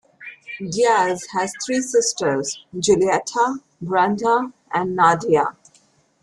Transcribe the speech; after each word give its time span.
Diaz 0.67 1.27
has 1.31 1.53
Three 1.63 1.79
sisters, 1.79 2.65
Julieta, 2.75 3.57
Brenda 3.79 4.51
and 4.73 4.95
Nadia. 4.95 5.55